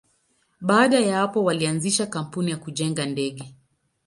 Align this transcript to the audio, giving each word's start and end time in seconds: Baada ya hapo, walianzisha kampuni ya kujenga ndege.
Baada 0.61 0.99
ya 0.99 1.17
hapo, 1.17 1.43
walianzisha 1.43 2.05
kampuni 2.07 2.51
ya 2.51 2.57
kujenga 2.57 3.05
ndege. 3.05 3.55